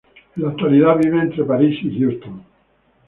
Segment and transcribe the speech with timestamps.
[0.35, 2.43] En la actualidad vive entre París y Houston.